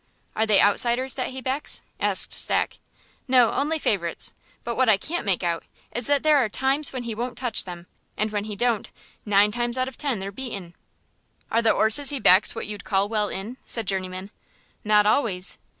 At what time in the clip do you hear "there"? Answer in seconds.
6.23-6.37